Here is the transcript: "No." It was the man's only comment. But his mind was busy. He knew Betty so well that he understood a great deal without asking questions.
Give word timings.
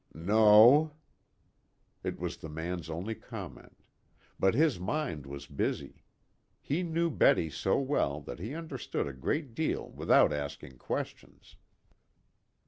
"No." 0.15 0.93
It 2.03 2.19
was 2.19 2.37
the 2.37 2.49
man's 2.49 2.89
only 2.89 3.13
comment. 3.13 3.83
But 4.39 4.55
his 4.55 4.79
mind 4.79 5.27
was 5.27 5.45
busy. 5.45 6.01
He 6.59 6.81
knew 6.81 7.11
Betty 7.11 7.51
so 7.51 7.77
well 7.77 8.19
that 8.21 8.39
he 8.39 8.55
understood 8.55 9.05
a 9.05 9.13
great 9.13 9.53
deal 9.53 9.91
without 9.91 10.33
asking 10.33 10.79
questions. 10.79 11.55